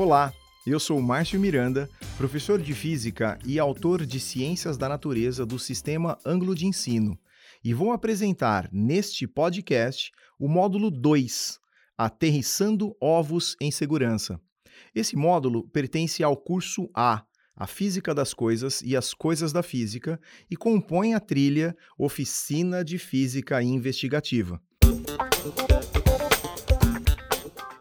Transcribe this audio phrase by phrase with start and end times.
[0.00, 0.32] Olá,
[0.66, 6.16] eu sou Márcio Miranda, professor de Física e autor de Ciências da Natureza do Sistema
[6.24, 7.18] Ângulo de Ensino,
[7.62, 11.58] e vou apresentar neste podcast o módulo 2,
[11.98, 14.40] Aterrissando Ovos em Segurança.
[14.94, 17.22] Esse módulo pertence ao curso A,
[17.54, 20.18] a Física das Coisas e as Coisas da Física,
[20.50, 24.62] e compõe a trilha Oficina de Física Investigativa.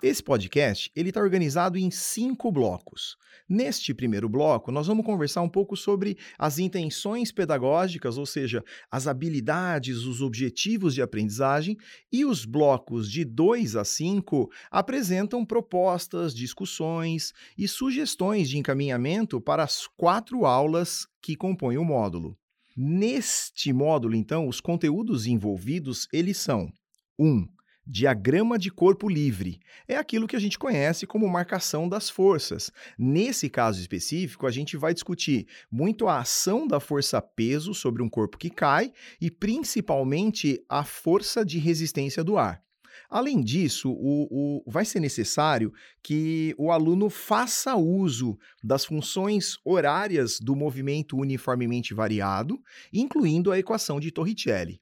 [0.02, 3.18] Esse podcast ele está organizado em cinco blocos.
[3.50, 9.08] Neste primeiro bloco, nós vamos conversar um pouco sobre as intenções pedagógicas, ou seja, as
[9.08, 11.76] habilidades, os objetivos de aprendizagem,
[12.12, 19.64] e os blocos de 2 a 5 apresentam propostas, discussões e sugestões de encaminhamento para
[19.64, 22.38] as quatro aulas que compõem o módulo.
[22.78, 26.72] Neste módulo, então, os conteúdos envolvidos eles são
[27.18, 27.28] 1.
[27.28, 27.59] Um,
[27.92, 32.72] Diagrama de corpo livre é aquilo que a gente conhece como marcação das forças.
[32.96, 38.08] Nesse caso específico, a gente vai discutir muito a ação da força peso sobre um
[38.08, 42.62] corpo que cai e principalmente a força de resistência do ar.
[43.10, 45.74] Além disso, o, o, vai ser necessário
[46.04, 52.62] que o aluno faça uso das funções horárias do movimento uniformemente variado,
[52.94, 54.80] incluindo a equação de Torricelli.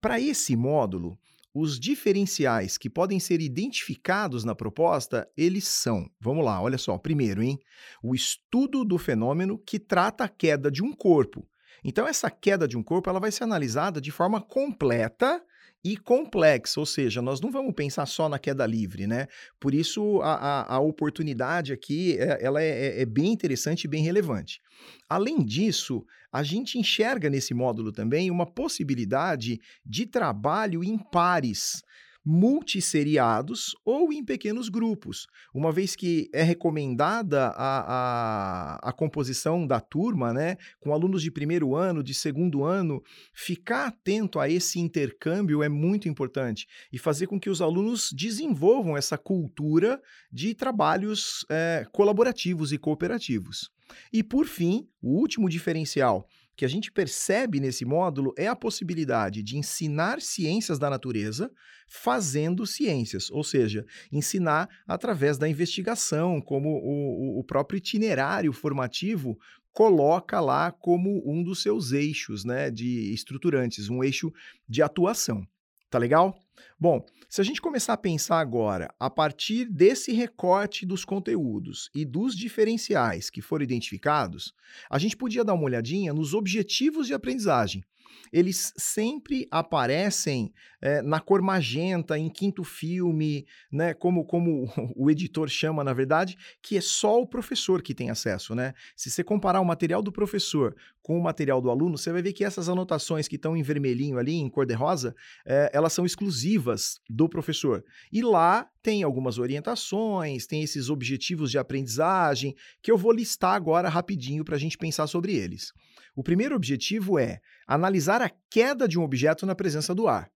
[0.00, 1.16] Para esse módulo,
[1.54, 7.42] os diferenciais que podem ser identificados na proposta, eles são, vamos lá, olha só, primeiro,
[7.42, 7.60] hein?
[8.02, 11.48] O estudo do fenômeno que trata a queda de um corpo.
[11.84, 15.40] Então, essa queda de um corpo ela vai ser analisada de forma completa
[15.84, 19.26] e complexa, ou seja, nós não vamos pensar só na queda livre, né?
[19.60, 23.88] Por isso, a, a, a oportunidade aqui é, ela é, é, é bem interessante e
[23.88, 24.62] bem relevante.
[25.08, 26.02] Além disso,
[26.34, 31.80] a gente enxerga nesse módulo também uma possibilidade de trabalho em pares
[32.24, 39.78] multisseriados ou em pequenos grupos, uma vez que é recomendada a, a, a, composição da
[39.78, 43.00] turma, né, com alunos de primeiro ano, de segundo ano,
[43.32, 48.96] ficar atento a esse intercâmbio é muito importante e fazer com que os alunos desenvolvam
[48.96, 50.00] essa cultura
[50.32, 53.73] de trabalhos é, colaborativos e cooperativos.
[54.12, 59.42] E por fim, o último diferencial que a gente percebe nesse módulo é a possibilidade
[59.42, 61.50] de ensinar ciências da natureza
[61.88, 69.38] fazendo ciências, ou seja, ensinar através da investigação, como o, o próprio itinerário formativo
[69.72, 74.32] coloca lá como um dos seus eixos né, de estruturantes, um eixo
[74.68, 75.46] de atuação.
[75.90, 76.43] Tá legal?
[76.78, 82.04] Bom, se a gente começar a pensar agora, a partir desse recorte dos conteúdos e
[82.04, 84.54] dos diferenciais que foram identificados,
[84.88, 87.84] a gente podia dar uma olhadinha nos objetivos de aprendizagem
[88.32, 93.94] eles sempre aparecem é, na cor magenta, em quinto filme, né?
[93.94, 98.54] Como, como o editor chama, na verdade, que é só o professor que tem acesso,
[98.54, 98.74] né?
[98.96, 102.32] Se você comparar o material do professor com o material do aluno, você vai ver
[102.32, 105.14] que essas anotações que estão em vermelhinho ali, em cor de rosa,
[105.46, 107.84] é, elas são exclusivas do professor.
[108.12, 113.88] E lá tem algumas orientações, tem esses objetivos de aprendizagem, que eu vou listar agora
[113.88, 115.72] rapidinho para a gente pensar sobre eles.
[116.14, 120.30] O primeiro objetivo é analisar a queda de um objeto na presença do ar.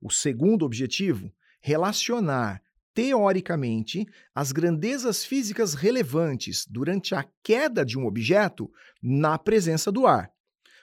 [0.00, 2.60] O segundo objetivo, relacionar
[2.92, 8.70] teoricamente as grandezas físicas relevantes durante a queda de um objeto
[9.02, 10.30] na presença do ar.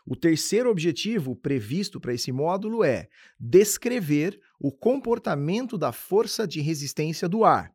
[0.05, 3.07] O terceiro objetivo previsto para esse módulo é
[3.39, 7.71] descrever o comportamento da força de resistência do ar.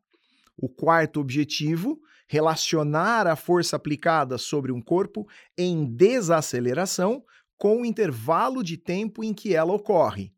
[0.57, 5.27] O quarto objetivo relacionar a força aplicada sobre um corpo
[5.57, 7.23] em desaceleração
[7.57, 10.33] com o intervalo de tempo em que ela ocorre.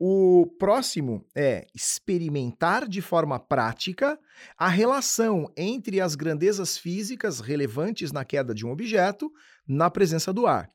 [0.00, 4.18] O próximo é experimentar de forma prática
[4.56, 9.32] a relação entre as grandezas físicas relevantes na queda de um objeto
[9.66, 10.68] na presença do ar.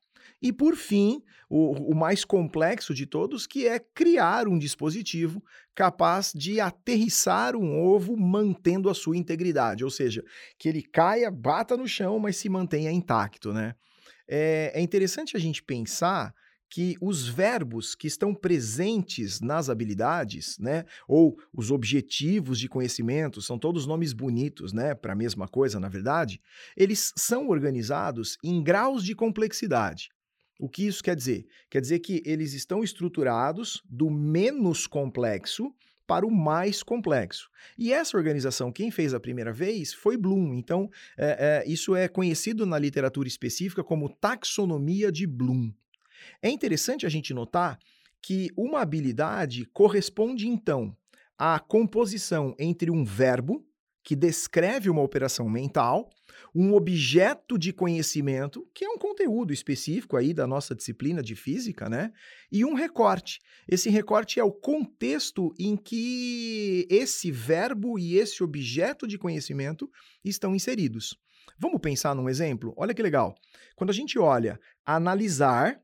[0.44, 5.42] E, por fim, o, o, mais complexo de todos, que é criar um dispositivo
[5.74, 10.22] capaz de aterrissar um ovo mantendo a sua integridade, ou seja,
[10.60, 13.74] que ele caia, bata no chão, mas se mantenha intacto, né?
[14.28, 16.34] É, é interessante a gente pensar
[16.70, 23.58] que os verbos que estão presentes nas habilidades, né, ou os objetivos de conhecimento, são
[23.58, 26.42] todos nomes bonitos, né, para a mesma coisa, na verdade,
[26.76, 30.10] eles são organizados em graus de complexidade.
[30.60, 31.46] O que isso quer dizer?
[31.70, 35.74] Quer dizer que eles estão estruturados do menos complexo
[36.06, 37.50] para o mais complexo.
[37.78, 40.54] E essa organização, quem fez a primeira vez foi Bloom.
[40.54, 45.72] Então, é, é, isso é conhecido na literatura específica como taxonomia de Bloom.
[46.42, 47.80] É interessante a gente notar
[48.22, 50.96] que uma habilidade corresponde, então,
[51.38, 53.66] à composição entre um verbo,
[54.04, 56.10] que descreve uma operação mental,
[56.54, 61.90] um objeto de conhecimento, que é um conteúdo específico aí da nossa disciplina de física,
[61.90, 62.12] né?
[62.52, 63.40] E um recorte.
[63.68, 69.90] Esse recorte é o contexto em que esse verbo e esse objeto de conhecimento
[70.24, 71.18] estão inseridos.
[71.58, 72.74] Vamos pensar num exemplo?
[72.76, 73.36] Olha que legal.
[73.76, 75.80] Quando a gente olha analisar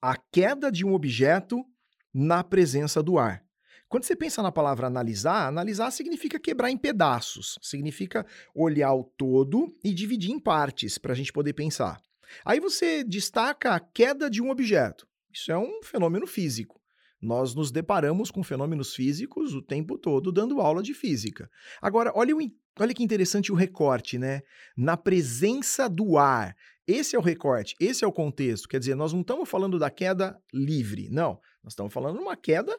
[0.00, 1.64] a queda de um objeto
[2.12, 3.45] na presença do ar.
[3.88, 9.72] Quando você pensa na palavra analisar, analisar significa quebrar em pedaços, significa olhar o todo
[9.84, 12.00] e dividir em partes para a gente poder pensar.
[12.44, 15.06] Aí você destaca a queda de um objeto.
[15.32, 16.80] Isso é um fenômeno físico.
[17.20, 21.48] Nós nos deparamos com fenômenos físicos o tempo todo dando aula de física.
[21.80, 22.40] Agora, olha, o,
[22.80, 24.42] olha que interessante o recorte, né?
[24.76, 26.56] Na presença do ar.
[26.86, 28.68] Esse é o recorte, esse é o contexto.
[28.68, 31.40] Quer dizer, nós não estamos falando da queda livre, não.
[31.64, 32.76] Nós estamos falando de uma queda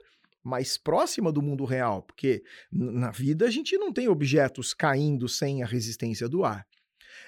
[0.47, 2.41] mais próxima do mundo real, porque
[2.71, 6.65] na vida a gente não tem objetos caindo sem a resistência do ar.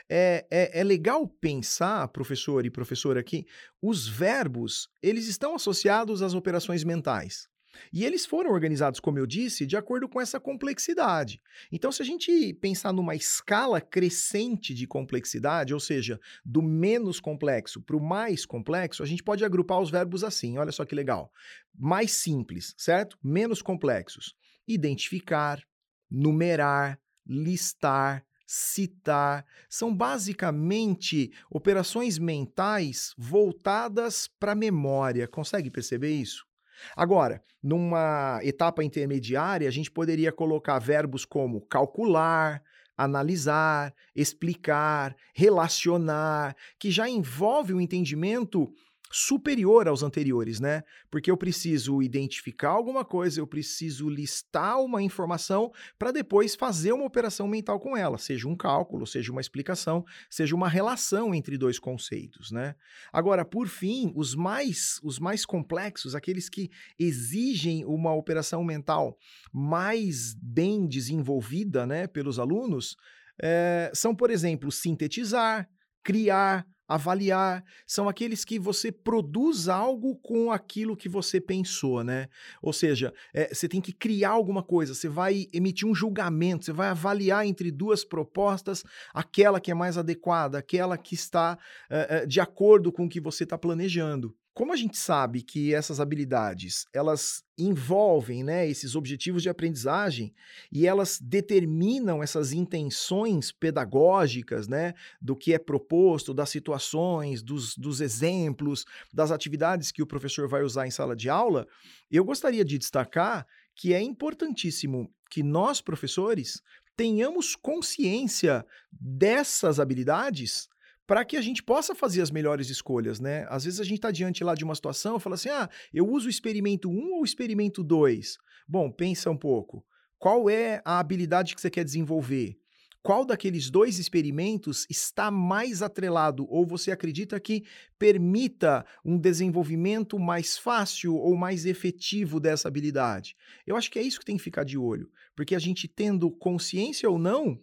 [0.10, 3.46] É, é, é, legal pensar, professor e professora, que
[3.82, 7.49] os verbos eles estão associados às operações mentais.
[7.92, 11.42] E eles foram organizados, como eu disse, de acordo com essa complexidade.
[11.72, 17.82] Então, se a gente pensar numa escala crescente de complexidade, ou seja, do menos complexo
[17.82, 20.58] para o mais complexo, a gente pode agrupar os verbos assim.
[20.58, 21.32] Olha só que legal.
[21.78, 23.18] Mais simples, certo?
[23.24, 24.36] Menos complexos.
[24.68, 25.64] Identificar,
[26.10, 29.46] numerar, listar, citar.
[29.70, 35.28] São basicamente operações mentais voltadas para a memória.
[35.28, 36.49] Consegue perceber isso?
[36.96, 42.62] Agora, numa etapa intermediária, a gente poderia colocar verbos como calcular,
[42.98, 48.70] analisar, explicar, relacionar, que já envolve o entendimento
[49.12, 50.84] superior aos anteriores, né?
[51.10, 57.06] Porque eu preciso identificar alguma coisa, eu preciso listar uma informação para depois fazer uma
[57.06, 61.80] operação mental com ela, seja um cálculo, seja uma explicação, seja uma relação entre dois
[61.80, 62.76] conceitos, né?
[63.12, 69.18] Agora, por fim, os mais os mais complexos, aqueles que exigem uma operação mental
[69.52, 72.96] mais bem desenvolvida, né, pelos alunos,
[73.42, 75.70] é, são, por exemplo, sintetizar,
[76.04, 82.28] criar, avaliar, são aqueles que você produz algo com aquilo que você pensou, né?
[82.64, 86.74] Ou seja, é, você tem que criar alguma coisa, você vai emitir um julgamento, você
[86.74, 88.84] vai avaliar entre duas propostas
[89.14, 91.60] aquela que é mais adequada, aquela que está
[91.90, 94.36] é, de acordo com o que você está planejando.
[94.60, 100.34] Como a gente sabe que essas habilidades, elas envolvem, né, esses objetivos de aprendizagem
[100.70, 108.02] e elas determinam essas intenções pedagógicas, né, do que é proposto, das situações, dos, dos
[108.02, 108.84] exemplos,
[109.14, 111.66] das atividades que o professor vai usar em sala de aula,
[112.12, 116.62] eu gostaria de destacar que é importantíssimo que nós, professores,
[116.98, 120.68] tenhamos consciência dessas habilidades
[121.10, 123.44] para que a gente possa fazer as melhores escolhas, né?
[123.50, 126.08] Às vezes a gente está diante lá de uma situação e fala assim: ah, eu
[126.08, 128.38] uso o experimento 1 ou o experimento 2?
[128.68, 129.84] Bom, pensa um pouco.
[130.20, 132.60] Qual é a habilidade que você quer desenvolver?
[133.02, 137.64] Qual daqueles dois experimentos está mais atrelado ou você acredita que
[137.98, 143.36] permita um desenvolvimento mais fácil ou mais efetivo dessa habilidade?
[143.66, 146.30] Eu acho que é isso que tem que ficar de olho, porque a gente tendo
[146.30, 147.60] consciência ou não,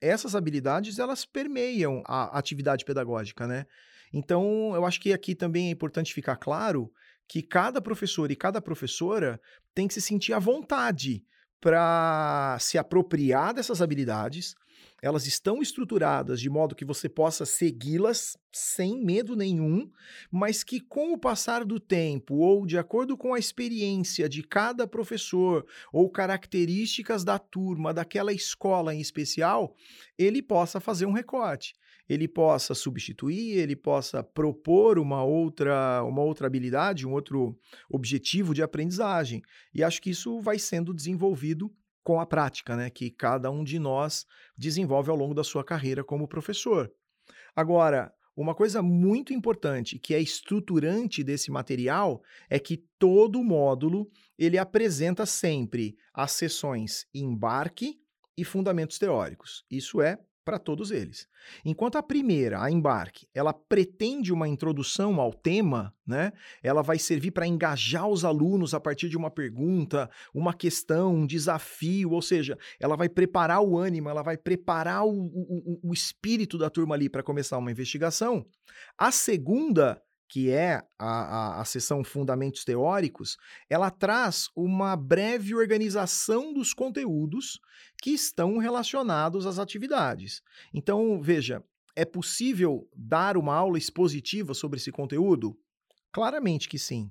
[0.00, 3.66] essas habilidades elas permeiam a atividade pedagógica, né?
[4.12, 6.90] Então, eu acho que aqui também é importante ficar claro
[7.28, 9.40] que cada professor e cada professora
[9.74, 11.24] tem que se sentir à vontade
[11.60, 14.54] para se apropriar dessas habilidades,
[15.00, 19.90] elas estão estruturadas de modo que você possa segui-las sem medo nenhum,
[20.30, 24.86] mas que com o passar do tempo ou de acordo com a experiência de cada
[24.86, 29.76] professor ou características da turma, daquela escola em especial,
[30.16, 31.74] ele possa fazer um recorte
[32.08, 37.58] ele possa substituir, ele possa propor uma outra, uma outra habilidade, um outro
[37.90, 39.42] objetivo de aprendizagem.
[39.74, 41.72] E acho que isso vai sendo desenvolvido
[42.02, 44.24] com a prática, né, que cada um de nós
[44.56, 46.90] desenvolve ao longo da sua carreira como professor.
[47.54, 54.56] Agora, uma coisa muito importante que é estruturante desse material é que todo módulo ele
[54.56, 58.00] apresenta sempre as sessões embarque
[58.36, 59.64] e fundamentos teóricos.
[59.68, 61.28] Isso é para todos eles.
[61.62, 66.32] Enquanto a primeira, a embarque, ela pretende uma introdução ao tema, né?
[66.62, 71.26] Ela vai servir para engajar os alunos a partir de uma pergunta, uma questão, um
[71.26, 76.56] desafio, ou seja, ela vai preparar o ânimo, ela vai preparar o, o, o espírito
[76.56, 78.46] da turma ali para começar uma investigação.
[78.96, 83.36] A segunda que é a, a, a Fundamentos Teóricos,
[83.68, 87.58] ela traz uma breve organização dos conteúdos
[88.02, 90.42] que estão relacionados às atividades.
[90.72, 91.64] Então, veja,
[91.96, 95.58] é possível dar uma aula expositiva sobre esse conteúdo?
[96.12, 97.10] Claramente que sim.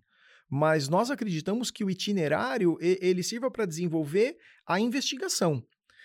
[0.50, 5.62] Mas nós acreditamos que o itinerário ele sirva para desenvolver a investigação.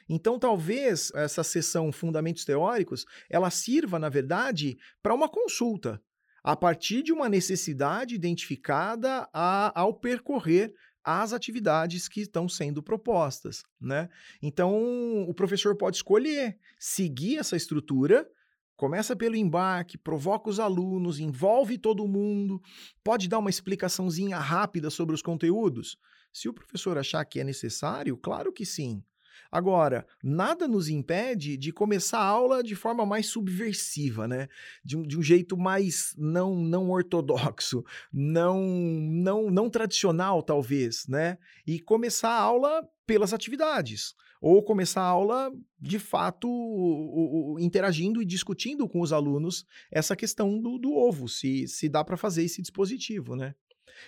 [0.09, 6.03] Então, talvez essa sessão Fundamentos Teóricos, ela sirva, na verdade, para uma consulta,
[6.43, 13.65] a partir de uma necessidade identificada a, ao percorrer as atividades que estão sendo propostas,
[13.81, 14.09] né?
[14.41, 18.29] Então, o professor pode escolher seguir essa estrutura,
[18.77, 22.61] começa pelo embarque, provoca os alunos, envolve todo mundo,
[23.03, 25.99] pode dar uma explicaçãozinha rápida sobre os conteúdos.
[26.33, 29.03] Se o professor achar que é necessário, claro que sim.
[29.53, 34.49] Agora, nada nos impede de começar a aula de forma mais subversiva, né?
[34.83, 41.37] De um, de um jeito mais não, não ortodoxo, não, não, não tradicional, talvez, né?
[41.67, 44.15] E começar a aula pelas atividades.
[44.41, 50.79] Ou começar a aula, de fato, interagindo e discutindo com os alunos essa questão do,
[50.79, 53.55] do ovo, se, se dá para fazer esse dispositivo, né?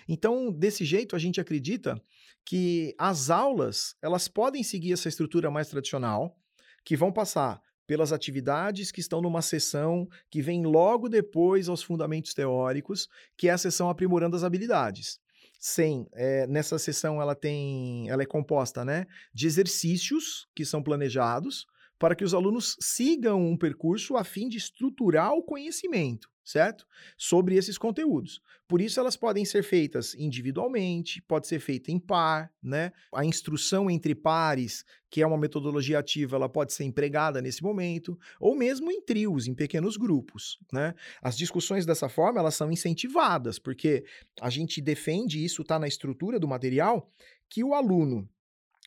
[0.07, 2.01] Então, desse jeito, a gente acredita
[2.45, 6.37] que as aulas elas podem seguir essa estrutura mais tradicional,
[6.83, 12.33] que vão passar pelas atividades que estão numa sessão que vem logo depois aos fundamentos
[12.33, 15.19] teóricos, que é a sessão aprimorando as habilidades.
[15.59, 21.65] Sem, é, nessa sessão ela tem, ela é composta, né, de exercícios que são planejados
[21.97, 26.85] para que os alunos sigam um percurso a fim de estruturar o conhecimento certo?
[27.17, 28.39] Sobre esses conteúdos.
[28.67, 32.91] Por isso elas podem ser feitas individualmente, pode ser feita em par, né?
[33.13, 38.17] A instrução entre pares, que é uma metodologia ativa, ela pode ser empregada nesse momento,
[38.39, 40.93] ou mesmo em trios, em pequenos grupos, né?
[41.21, 44.05] As discussões dessa forma, elas são incentivadas, porque
[44.39, 47.09] a gente defende, isso está na estrutura do material,
[47.49, 48.29] que o aluno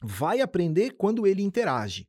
[0.03, 2.07] vai aprender quando ele interage.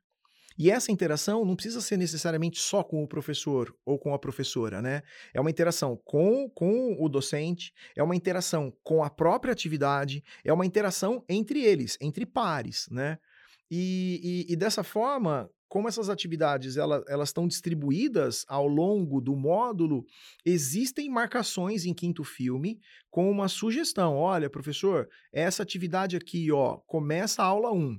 [0.59, 4.81] E essa interação não precisa ser necessariamente só com o professor ou com a professora,
[4.81, 5.01] né?
[5.33, 10.51] É uma interação com, com o docente, é uma interação com a própria atividade, é
[10.51, 13.17] uma interação entre eles, entre pares, né?
[13.71, 20.05] E, e, e dessa forma, como essas atividades elas, estão distribuídas ao longo do módulo,
[20.45, 24.17] existem marcações em quinto filme com uma sugestão.
[24.17, 27.97] Olha, professor, essa atividade aqui, ó, começa a aula 1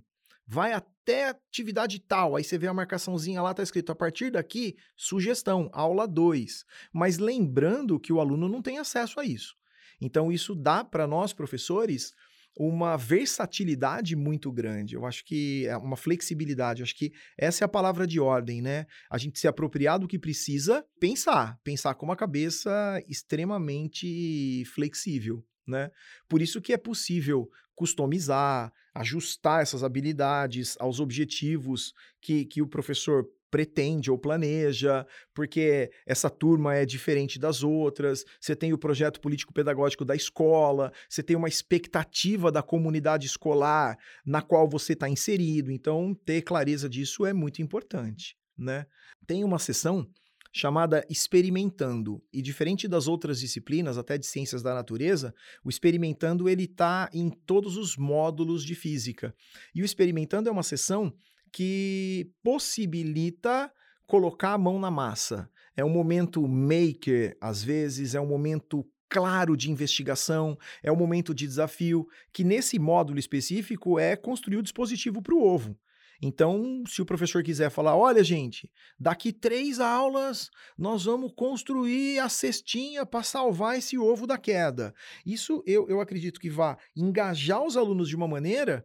[0.50, 4.76] vai até atividade tal, aí você vê a marcaçãozinha lá, tá escrito a partir daqui,
[4.96, 6.64] sugestão, aula 2.
[6.92, 9.54] Mas lembrando que o aluno não tem acesso a isso.
[10.00, 12.12] Então, isso dá para nós, professores,
[12.58, 14.96] uma versatilidade muito grande.
[14.96, 16.80] Eu acho que é uma flexibilidade.
[16.80, 18.86] Eu acho que essa é a palavra de ordem, né?
[19.08, 25.90] A gente se apropriar do que precisa, pensar, pensar com uma cabeça extremamente flexível, né?
[26.28, 33.26] Por isso que é possível customizar, ajustar essas habilidades aos objetivos que, que o professor
[33.50, 40.04] pretende ou planeja, porque essa turma é diferente das outras, você tem o projeto político-pedagógico
[40.04, 46.14] da escola, você tem uma expectativa da comunidade escolar na qual você está inserido, então
[46.24, 48.36] ter clareza disso é muito importante.
[48.56, 48.86] Né?
[49.26, 50.06] Tem uma sessão
[50.52, 52.22] chamada Experimentando.
[52.32, 57.30] E diferente das outras disciplinas, até de ciências da natureza, o Experimentando ele está em
[57.30, 59.34] todos os módulos de física.
[59.74, 61.12] E o Experimentando é uma sessão
[61.52, 63.72] que possibilita
[64.06, 65.48] colocar a mão na massa.
[65.76, 71.34] É um momento maker, às vezes, é um momento claro de investigação, é um momento
[71.34, 75.76] de desafio, que nesse módulo específico é construir o dispositivo para o ovo.
[76.22, 82.28] Então, se o professor quiser falar, olha, gente, daqui três aulas nós vamos construir a
[82.28, 84.94] cestinha para salvar esse ovo da queda.
[85.24, 88.84] Isso eu, eu acredito que vai engajar os alunos de uma maneira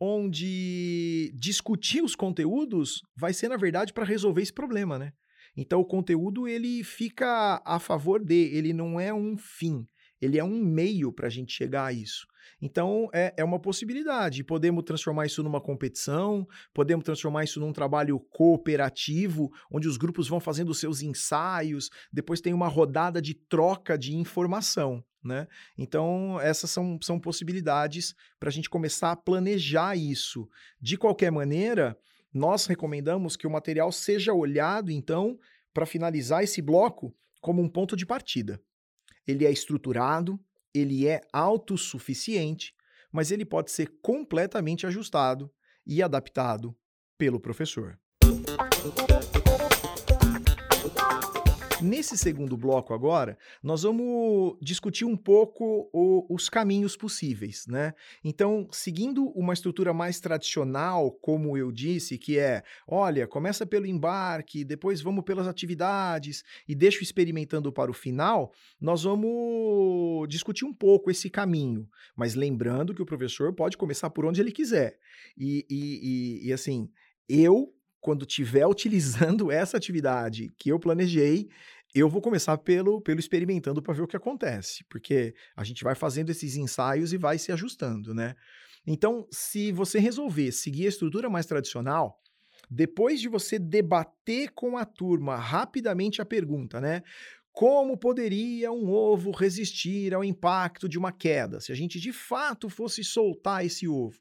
[0.00, 5.12] onde discutir os conteúdos vai ser, na verdade, para resolver esse problema, né?
[5.56, 9.86] Então, o conteúdo ele fica a favor de, ele não é um fim
[10.22, 12.26] ele é um meio para a gente chegar a isso.
[12.60, 14.44] Então, é, é uma possibilidade.
[14.44, 20.40] Podemos transformar isso numa competição, podemos transformar isso num trabalho cooperativo, onde os grupos vão
[20.40, 25.04] fazendo os seus ensaios, depois tem uma rodada de troca de informação.
[25.24, 25.46] Né?
[25.78, 30.48] Então, essas são, são possibilidades para a gente começar a planejar isso.
[30.80, 31.96] De qualquer maneira,
[32.34, 35.38] nós recomendamos que o material seja olhado, então,
[35.72, 38.60] para finalizar esse bloco, como um ponto de partida
[39.26, 40.38] ele é estruturado,
[40.74, 42.74] ele é autossuficiente,
[43.10, 45.52] mas ele pode ser completamente ajustado
[45.86, 46.76] e adaptado
[47.18, 47.98] pelo professor.
[51.82, 57.92] Nesse segundo bloco agora, nós vamos discutir um pouco o, os caminhos possíveis, né?
[58.22, 64.64] Então, seguindo uma estrutura mais tradicional, como eu disse, que é, olha, começa pelo embarque,
[64.64, 71.10] depois vamos pelas atividades e deixo experimentando para o final, nós vamos discutir um pouco
[71.10, 74.98] esse caminho, mas lembrando que o professor pode começar por onde ele quiser.
[75.36, 76.88] E, e, e, e assim,
[77.28, 81.48] eu quando estiver utilizando essa atividade que eu planejei,
[81.94, 85.94] eu vou começar pelo, pelo experimentando para ver o que acontece, porque a gente vai
[85.94, 88.34] fazendo esses ensaios e vai se ajustando, né?
[88.86, 92.20] Então, se você resolver seguir a estrutura mais tradicional,
[92.68, 97.02] depois de você debater com a turma rapidamente a pergunta, né?
[97.52, 102.68] Como poderia um ovo resistir ao impacto de uma queda se a gente de fato
[102.68, 104.18] fosse soltar esse ovo?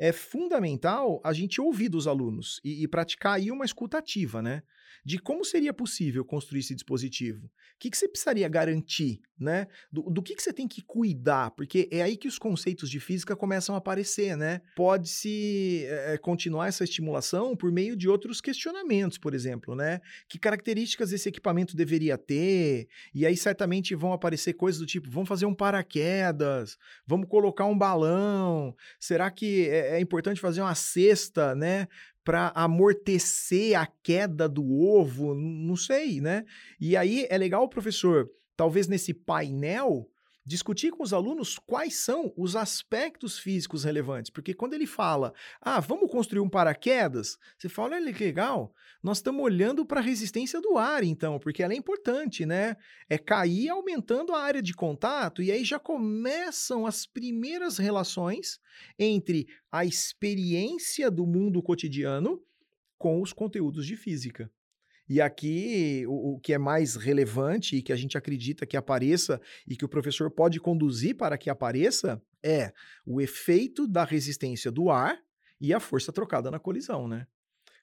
[0.00, 4.62] É fundamental a gente ouvir dos alunos e, e praticar aí uma escutativa, né?
[5.04, 7.46] De como seria possível construir esse dispositivo.
[7.46, 9.66] O que, que você precisaria garantir, né?
[9.90, 13.00] Do, do que, que você tem que cuidar, porque é aí que os conceitos de
[13.00, 14.60] física começam a aparecer, né?
[14.76, 20.00] Pode-se é, continuar essa estimulação por meio de outros questionamentos, por exemplo, né?
[20.28, 22.88] Que características esse equipamento deveria ter?
[23.14, 27.78] E aí certamente vão aparecer coisas do tipo, vamos fazer um paraquedas, vamos colocar um
[27.78, 31.88] balão, será que é, é importante fazer uma cesta, né?
[32.30, 36.44] Para amortecer a queda do ovo, não sei, né?
[36.80, 40.08] E aí é legal o professor, talvez nesse painel,
[40.44, 45.80] discutir com os alunos quais são os aspectos físicos relevantes, porque quando ele fala, ah,
[45.80, 50.60] vamos construir um paraquedas, você fala, olha que legal, nós estamos olhando para a resistência
[50.60, 52.76] do ar, então, porque ela é importante, né?
[53.08, 58.58] É cair aumentando a área de contato, e aí já começam as primeiras relações
[58.98, 62.42] entre a experiência do mundo cotidiano
[62.98, 64.50] com os conteúdos de física.
[65.10, 69.40] E aqui, o, o, que é mais relevante e que a gente acredita que apareça
[69.66, 72.72] e que o professor pode conduzir para que apareça é
[73.04, 75.18] o efeito da resistência do ar
[75.60, 77.26] e a força trocada na colisão, né?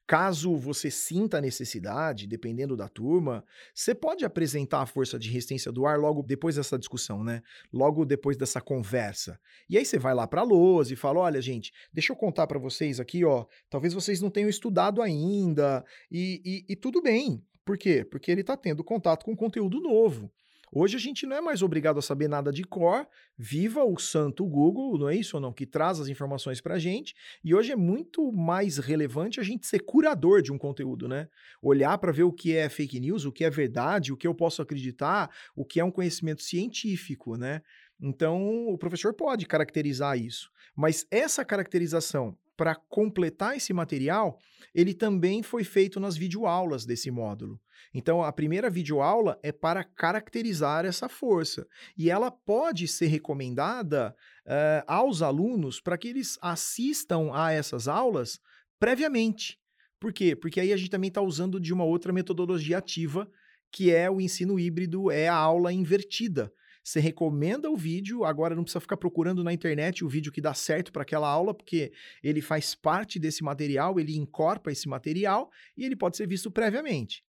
[0.08, 3.44] Caso você sinta a necessidade, dependendo da turma,
[3.76, 7.44] você pode apresentar a força de resistência do ar logo depois dessa discussão, né?
[7.74, 9.38] Logo depois dessa conversa.
[9.70, 12.48] E aí você vai lá para a lousa e fala: olha, gente, deixa eu contar
[12.48, 13.46] para vocês aqui, ó.
[13.70, 17.44] Talvez vocês não tenham estudado ainda, e, e, e tudo bem.
[17.66, 18.06] Por quê?
[18.10, 20.32] Porque ele está tendo contato com conteúdo novo.
[20.72, 24.46] Hoje a gente não é mais obrigado a saber nada de cor, viva o santo
[24.46, 25.54] Google, não é isso ou não?
[25.54, 27.16] Que traz as informações para a gente.
[27.44, 31.30] E hoje é muito mais relevante a gente ser curador de um conteúdo, né?
[31.62, 34.36] Olhar para ver o que é fake news, o que é verdade, o que eu
[34.36, 37.62] posso acreditar, o que é um conhecimento científico, né?
[38.02, 40.52] Então, o professor pode caracterizar isso.
[40.76, 44.40] Mas essa caracterização para completar esse material,
[44.74, 47.60] ele também foi feito nas videoaulas desse módulo.
[47.94, 51.68] Então, a primeira videoaula é para caracterizar essa força.
[51.98, 58.40] E ela pode ser recomendada uh, aos alunos para que eles assistam a essas aulas
[58.80, 59.60] previamente.
[60.00, 60.36] Por quê?
[60.36, 63.30] Porque aí a gente também está usando de uma outra metodologia ativa,
[63.72, 66.52] que é o ensino híbrido, é a aula invertida.
[66.88, 70.54] Você recomenda o vídeo, agora não precisa ficar procurando na internet o vídeo que dá
[70.54, 71.92] certo para aquela aula, porque
[72.24, 77.26] ele faz parte desse material, ele incorpora esse material e ele pode ser visto previamente.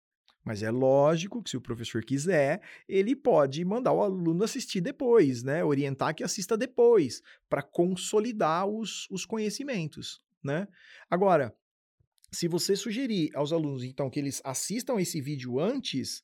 [0.48, 5.44] Mas é lógico que se o professor quiser, ele pode mandar o aluno assistir depois,
[5.44, 5.62] né?
[5.62, 10.66] Orientar que assista depois, para consolidar os, os conhecimentos, né?
[11.10, 11.54] Agora,
[12.32, 16.24] se você sugerir aos alunos, então, que eles assistam esse vídeo antes,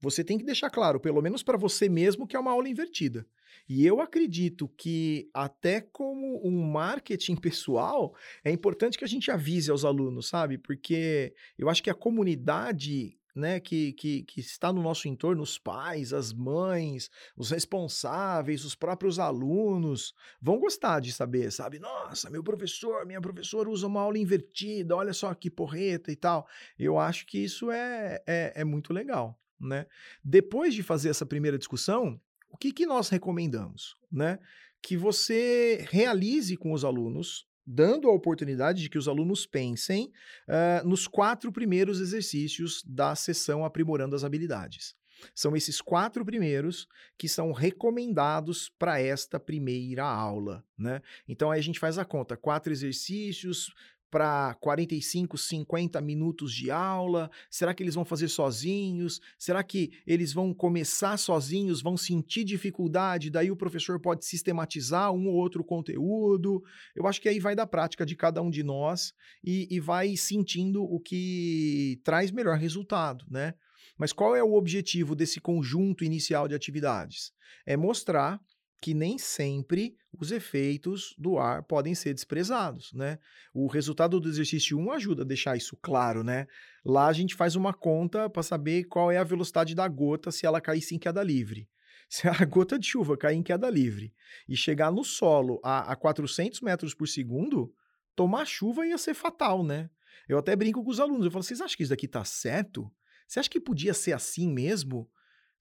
[0.00, 3.24] você tem que deixar claro, pelo menos para você mesmo, que é uma aula invertida.
[3.68, 9.70] E eu acredito que, até como um marketing pessoal, é importante que a gente avise
[9.70, 10.58] aos alunos, sabe?
[10.58, 15.58] Porque eu acho que a comunidade né, que, que, que está no nosso entorno, os
[15.58, 21.78] pais, as mães, os responsáveis, os próprios alunos, vão gostar de saber, sabe?
[21.78, 26.46] Nossa, meu professor, minha professora usa uma aula invertida, olha só que porreta e tal.
[26.78, 29.86] Eu acho que isso é, é, é muito legal né?
[30.24, 34.38] Depois de fazer essa primeira discussão, o que, que nós recomendamos, né?
[34.82, 40.12] Que você realize com os alunos, dando a oportunidade de que os alunos pensem
[40.48, 44.96] uh, nos quatro primeiros exercícios da sessão Aprimorando as Habilidades.
[45.34, 51.02] São esses quatro primeiros que são recomendados para esta primeira aula, né?
[51.28, 53.72] Então aí a gente faz a conta, quatro exercícios
[54.10, 57.30] para 45, 50 minutos de aula?
[57.48, 59.20] Será que eles vão fazer sozinhos?
[59.38, 65.28] Será que eles vão começar sozinhos, vão sentir dificuldade, daí o professor pode sistematizar um
[65.28, 66.62] ou outro conteúdo?
[66.94, 70.16] Eu acho que aí vai da prática de cada um de nós e, e vai
[70.16, 73.54] sentindo o que traz melhor resultado, né?
[73.96, 77.32] Mas qual é o objetivo desse conjunto inicial de atividades?
[77.66, 78.40] É mostrar
[78.80, 83.18] que nem sempre os efeitos do ar podem ser desprezados, né?
[83.54, 86.46] O resultado do exercício 1 ajuda a deixar isso claro, né?
[86.84, 90.46] Lá a gente faz uma conta para saber qual é a velocidade da gota se
[90.46, 91.68] ela cair em queda livre.
[92.10, 94.12] Se a gota de chuva cair em queda livre
[94.48, 97.72] e chegar no solo a, a 400 metros por segundo,
[98.16, 99.88] tomar chuva ia ser fatal, né?
[100.28, 102.90] Eu até brinco com os alunos, eu falo, vocês acham que isso daqui tá certo?
[103.28, 105.08] Você acha que podia ser assim mesmo?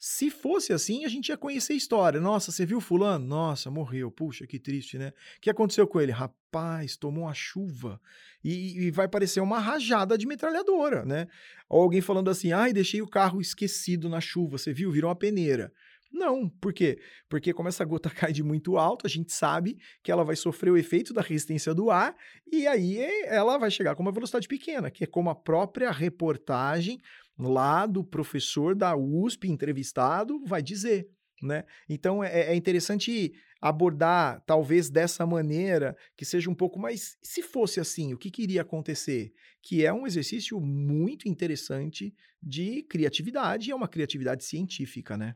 [0.02, 2.22] Se fosse assim, a gente ia conhecer a história.
[2.22, 3.26] Nossa, você viu fulano?
[3.26, 4.10] Nossa, morreu.
[4.10, 5.10] Puxa, que triste, né?
[5.10, 6.14] O que aconteceu com ele?
[6.14, 8.00] Rapaz, tomou uma chuva
[8.42, 11.28] e, e vai parecer uma rajada de metralhadora, né?
[11.68, 14.90] Ou alguém falando assim, ai, deixei o carro esquecido na chuva, você viu?
[14.90, 15.70] Virou uma peneira.
[16.10, 17.00] Não, por quê?
[17.28, 20.72] Porque como essa gota cai de muito alto, a gente sabe que ela vai sofrer
[20.72, 22.16] o efeito da resistência do ar
[22.50, 27.02] e aí ela vai chegar com uma velocidade pequena, que é como a própria reportagem
[27.40, 31.10] lá do professor da USP entrevistado vai dizer.
[31.42, 31.64] Né?
[31.88, 37.18] Então é, é interessante abordar, talvez dessa maneira, que seja um pouco mais.
[37.22, 39.34] Se fosse assim, o que, que iria acontecer?
[39.62, 45.36] Que é um exercício muito interessante de criatividade, é uma criatividade científica, né?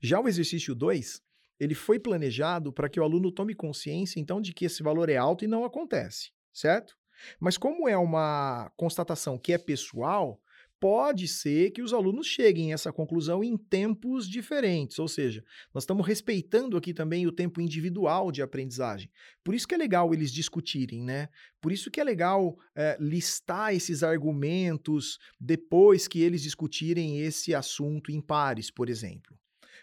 [0.00, 1.22] Já o exercício 2,
[1.60, 5.16] ele foi planejado para que o aluno tome consciência, então, de que esse valor é
[5.16, 6.96] alto e não acontece, certo?
[7.38, 10.40] Mas como é uma constatação que é pessoal,
[10.82, 15.84] pode ser que os alunos cheguem a essa conclusão em tempos diferentes, ou seja, nós
[15.84, 19.08] estamos respeitando aqui também o tempo individual de aprendizagem.
[19.44, 21.28] Por isso que é legal eles discutirem, né?
[21.60, 28.10] Por isso que é legal é, listar esses argumentos depois que eles discutirem esse assunto
[28.10, 29.38] em pares, por exemplo.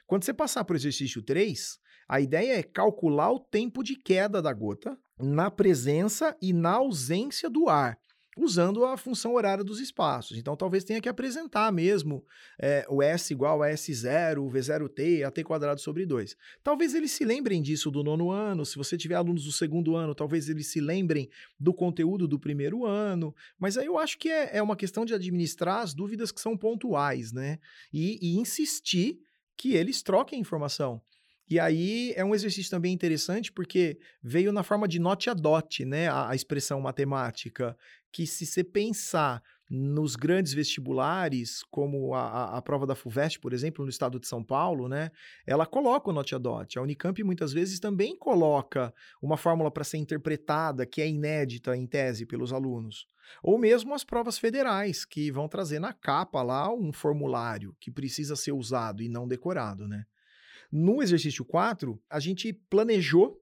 [0.05, 4.41] Quando você passar para o exercício 3, a ideia é calcular o tempo de queda
[4.41, 7.97] da gota na presença e na ausência do ar
[8.39, 10.37] usando a função horária dos espaços.
[10.37, 12.23] Então, talvez tenha que apresentar mesmo
[12.59, 16.35] é, o S igual a S0, o V0T, a T quadrado sobre 2.
[16.63, 20.15] Talvez eles se lembrem disso do nono ano, se você tiver alunos do segundo ano,
[20.15, 24.57] talvez eles se lembrem do conteúdo do primeiro ano, mas aí eu acho que é,
[24.57, 27.59] é uma questão de administrar as dúvidas que são pontuais, né?
[27.91, 29.19] E, e insistir
[29.57, 31.01] que eles troquem informação.
[31.49, 35.83] E aí é um exercício também interessante porque veio na forma de note a dot,
[35.83, 36.07] né?
[36.07, 37.75] A, a expressão matemática
[38.11, 43.53] que se você pensar nos grandes vestibulares, como a, a, a, prova da FUVEST, por
[43.53, 45.11] exemplo, no estado de São Paulo, né,
[45.45, 46.79] ela coloca o Note a Dot.
[46.79, 48.91] A Unicamp muitas vezes também coloca
[49.21, 53.05] uma fórmula para ser interpretada que é inédita em tese pelos alunos.
[53.43, 58.35] Ou mesmo as provas federais, que vão trazer na capa lá um formulário que precisa
[58.35, 60.03] ser usado e não decorado, né?
[60.71, 63.39] No exercício 4, a gente planejou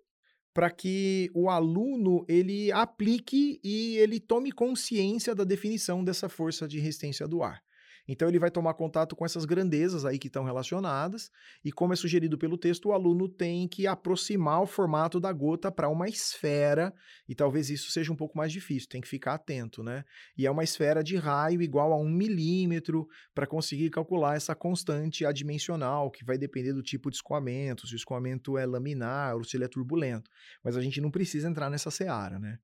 [0.57, 6.79] para que o aluno ele aplique e ele tome consciência da definição dessa força de
[6.79, 7.61] resistência do ar.
[8.07, 11.29] Então ele vai tomar contato com essas grandezas aí que estão relacionadas,
[11.63, 15.71] e como é sugerido pelo texto, o aluno tem que aproximar o formato da gota
[15.71, 16.93] para uma esfera,
[17.27, 20.05] e talvez isso seja um pouco mais difícil, tem que ficar atento, né?
[20.37, 25.25] E é uma esfera de raio igual a um milímetro para conseguir calcular essa constante
[25.25, 29.57] adimensional, que vai depender do tipo de escoamento, se o escoamento é laminar ou se
[29.57, 30.29] ele é turbulento.
[30.63, 32.59] Mas a gente não precisa entrar nessa seara, né?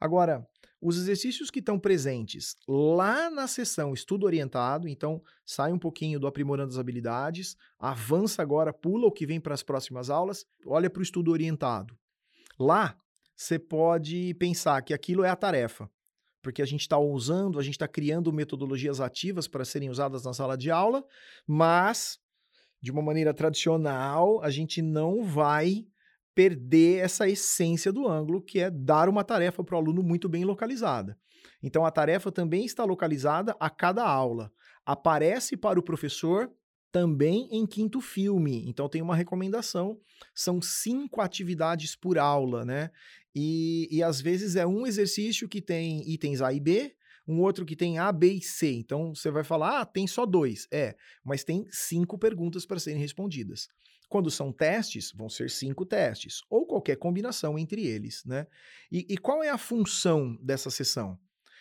[0.00, 0.46] Agora,
[0.80, 6.26] os exercícios que estão presentes lá na sessão estudo orientado, então sai um pouquinho do
[6.26, 10.98] aprimorando as habilidades, avança agora, pula o que vem para as próximas aulas, olha para
[10.98, 11.96] o estudo orientado.
[12.58, 12.98] Lá,
[13.36, 15.88] você pode pensar que aquilo é a tarefa,
[16.42, 20.32] porque a gente está usando, a gente está criando metodologias ativas para serem usadas na
[20.32, 21.04] sala de aula,
[21.46, 22.18] mas
[22.80, 25.86] de uma maneira tradicional, a gente não vai
[26.34, 30.44] perder essa essência do ângulo, que é dar uma tarefa para o aluno muito bem
[30.44, 31.16] localizada.
[31.62, 34.52] Então, a tarefa também está localizada a cada aula.
[34.84, 36.50] Aparece para o professor
[36.90, 38.64] também em quinto filme.
[38.68, 39.98] Então, tem uma recomendação:
[40.34, 42.90] são cinco atividades por aula, né?
[43.34, 46.94] E, e às vezes é um exercício que tem itens A e B,
[47.26, 48.72] um outro que tem A, B e C.
[48.72, 50.66] Então você vai falar, ah, tem só dois.
[50.70, 53.68] É, mas tem cinco perguntas para serem respondidas.
[54.12, 58.22] Quando são testes, vão ser cinco testes, ou qualquer combinação entre eles.
[58.26, 58.46] Né?
[58.90, 61.18] E, e qual é a função dessa sessão?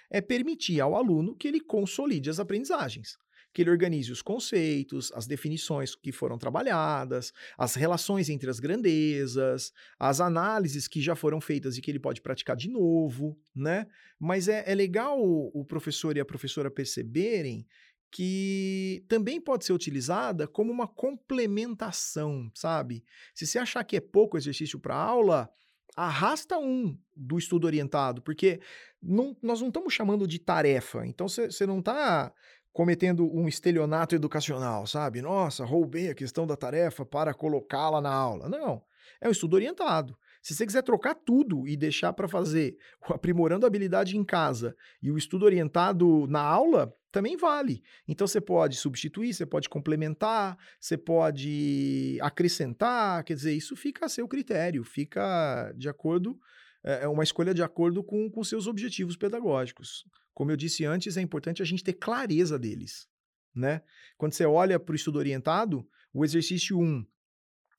[0.09, 3.17] É permitir ao aluno que ele consolide as aprendizagens
[3.53, 9.73] que ele organize os conceitos, as definições que foram trabalhadas, as relações entre as grandezas,
[9.99, 13.87] as análises que já foram feitas e que ele pode praticar de novo, né?
[14.17, 17.67] Mas é, é legal o professor e a professora perceberem
[18.11, 23.05] que também pode ser utilizada como uma complementação, sabe?
[23.33, 25.49] Se você achar que é pouco exercício para aula,
[25.95, 28.59] arrasta um do estudo orientado, porque
[29.01, 31.05] não, nós não estamos chamando de tarefa.
[31.07, 32.33] Então você não está
[32.73, 35.21] cometendo um estelionato educacional, sabe?
[35.21, 38.49] Nossa, roubei a questão da tarefa para colocá-la na aula.
[38.49, 38.81] Não,
[39.21, 40.17] é um estudo orientado.
[40.41, 42.77] Se você quiser trocar tudo e deixar para fazer
[43.07, 47.83] o aprimorando a habilidade em casa e o estudo orientado na aula, também vale.
[48.07, 54.09] Então você pode substituir, você pode complementar, você pode acrescentar, quer dizer, isso fica a
[54.09, 56.39] seu critério, fica de acordo,
[56.83, 60.05] é, é uma escolha de acordo com, com seus objetivos pedagógicos.
[60.33, 63.07] Como eu disse antes, é importante a gente ter clareza deles.
[63.53, 63.81] Né?
[64.17, 67.05] Quando você olha para o estudo orientado, o exercício 1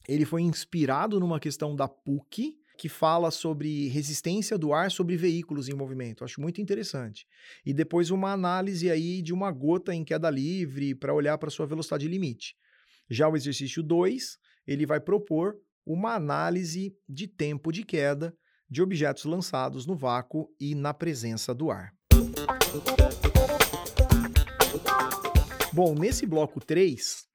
[0.08, 5.68] ele foi inspirado numa questão da PUC, que fala sobre resistência do ar sobre veículos
[5.68, 6.24] em movimento.
[6.24, 7.26] Acho muito interessante.
[7.64, 11.66] E depois uma análise aí de uma gota em queda livre para olhar para sua
[11.66, 12.56] velocidade limite.
[13.08, 14.36] Já o exercício 2,
[14.66, 15.54] ele vai propor
[15.86, 18.34] uma análise de tempo de queda
[18.68, 21.92] de objetos lançados no vácuo e na presença do ar.
[25.72, 27.26] Bom, nesse bloco 3,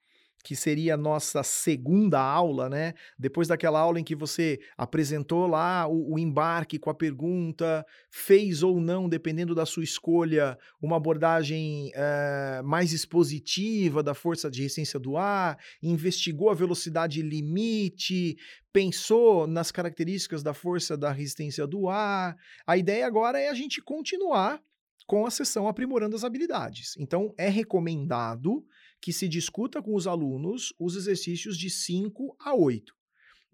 [0.47, 2.93] que seria a nossa segunda aula, né?
[3.19, 8.63] Depois daquela aula em que você apresentou lá o, o, embarque com a pergunta, fez
[8.63, 14.97] ou não, dependendo da sua escolha, uma abordagem é, mais expositiva da força de resistência
[14.97, 18.37] do ar, investigou a velocidade limite,
[18.71, 22.37] pensou nas características da força da resistência do ar.
[22.65, 24.61] A ideia agora é a gente continuar
[25.05, 26.95] com a sessão aprimorando as habilidades.
[26.97, 28.65] Então, é recomendado
[29.01, 32.93] que se discuta com os alunos os exercícios de 5 a 8.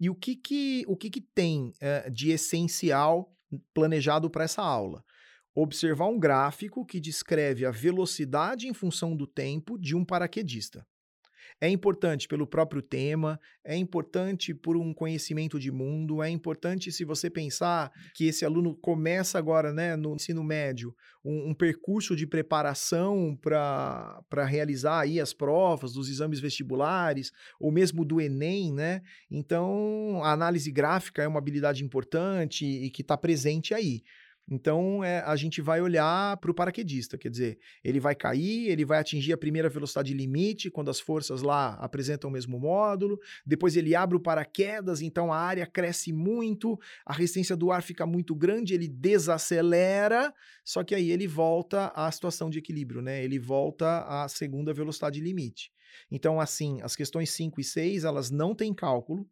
[0.00, 3.32] E o que, que, o que, que tem é, de essencial
[3.72, 5.04] planejado para essa aula?
[5.54, 10.84] Observar um gráfico que descreve a velocidade em função do tempo de um paraquedista.
[11.60, 17.04] É importante pelo próprio tema, é importante por um conhecimento de mundo, é importante se
[17.04, 22.26] você pensar que esse aluno começa agora, né, no ensino médio, um, um percurso de
[22.26, 29.00] preparação para realizar aí as provas dos exames vestibulares, ou mesmo do Enem, né?
[29.30, 34.02] Então, a análise gráfica é uma habilidade importante e que está presente aí.
[34.48, 38.84] Então, é, a gente vai olhar para o paraquedista, quer dizer, ele vai cair, ele
[38.84, 43.74] vai atingir a primeira velocidade limite quando as forças lá apresentam o mesmo módulo, depois
[43.74, 48.34] ele abre o paraquedas, então a área cresce muito, a resistência do ar fica muito
[48.34, 53.24] grande, ele desacelera, só que aí ele volta à situação de equilíbrio, né?
[53.24, 55.72] Ele volta à segunda velocidade limite.
[56.10, 59.26] Então, assim, as questões 5 e 6, elas não têm cálculo,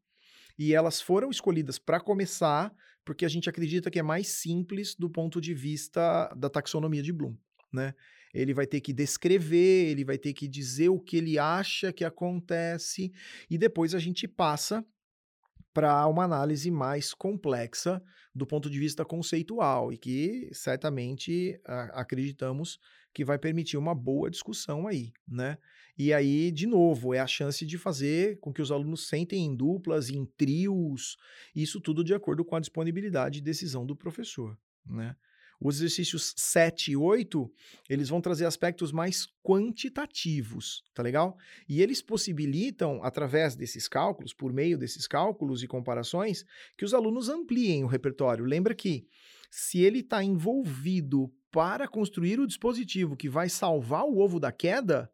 [0.58, 2.72] e elas foram escolhidas para começar
[3.04, 7.12] porque a gente acredita que é mais simples do ponto de vista da taxonomia de
[7.12, 7.36] Bloom,
[7.72, 7.94] né?
[8.34, 12.04] Ele vai ter que descrever, ele vai ter que dizer o que ele acha que
[12.04, 13.12] acontece
[13.50, 14.84] e depois a gente passa
[15.74, 18.02] para uma análise mais complexa
[18.34, 22.78] do ponto de vista conceitual e que certamente a, acreditamos
[23.12, 25.58] que vai permitir uma boa discussão aí, né?
[25.96, 29.54] E aí, de novo, é a chance de fazer com que os alunos sentem em
[29.54, 31.16] duplas, em trios,
[31.54, 35.14] isso tudo de acordo com a disponibilidade e decisão do professor, né?
[35.64, 37.48] Os exercícios 7 e 8,
[37.88, 41.38] eles vão trazer aspectos mais quantitativos, tá legal?
[41.68, 46.44] E eles possibilitam, através desses cálculos, por meio desses cálculos e comparações,
[46.76, 48.44] que os alunos ampliem o repertório.
[48.44, 49.06] Lembra que
[49.52, 55.12] se ele está envolvido para construir o dispositivo que vai salvar o ovo da queda,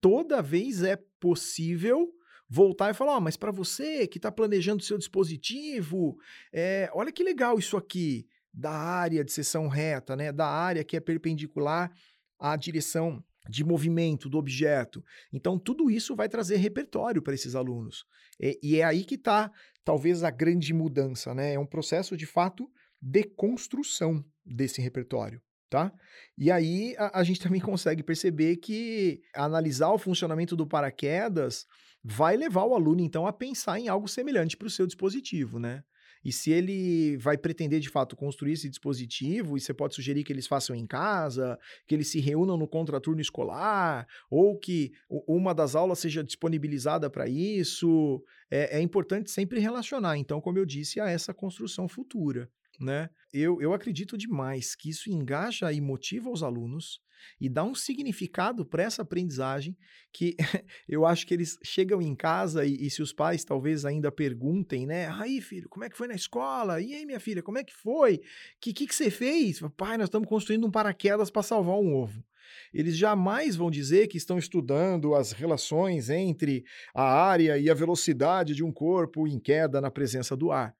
[0.00, 2.10] toda vez é possível
[2.48, 6.16] voltar e falar: oh, mas para você que está planejando seu dispositivo,
[6.52, 10.30] é, olha que legal isso aqui da área de seção reta, né?
[10.30, 11.92] Da área que é perpendicular
[12.38, 15.04] à direção de movimento do objeto.
[15.32, 18.06] Então, tudo isso vai trazer repertório para esses alunos.
[18.40, 19.50] E, e, é aí que está,
[19.84, 21.54] talvez, a grande mudança, né?
[21.54, 22.70] É um processo, de fato,
[23.02, 25.42] de construção desse repertório
[25.74, 25.92] tá?
[26.38, 31.66] E aí a, a, gente também consegue perceber que analisar o funcionamento do paraquedas
[32.02, 35.82] vai levar o aluno então a pensar em algo semelhante para o seu dispositivo, né?
[36.24, 40.32] E se ele vai pretender de fato construir esse dispositivo, e você pode sugerir que
[40.32, 44.92] eles façam em casa, que eles se reúnam no contraturno escolar, ou que
[45.28, 50.64] uma das aulas seja disponibilizada para isso, é, é importante sempre relacionar, então, como eu
[50.64, 52.48] disse, a essa construção futura
[52.80, 53.08] né?
[53.32, 57.00] Eu, eu acredito demais que isso engaja e motiva os alunos
[57.40, 59.76] e dá um significado para essa aprendizagem
[60.12, 60.36] que
[60.88, 64.86] eu acho que eles chegam em casa e, e, se os pais talvez ainda perguntem,
[64.86, 65.08] né?
[65.08, 66.80] Aí, filho, como é que foi na escola?
[66.80, 68.16] E aí, minha filha, como é que foi?
[68.16, 68.20] O
[68.60, 69.60] que, que, que você fez?
[69.76, 72.24] Pai, nós estamos construindo um paraquedas para salvar um ovo.
[72.72, 78.54] Eles jamais vão dizer que estão estudando as relações entre a área e a velocidade
[78.54, 80.74] de um corpo em queda na presença do ar.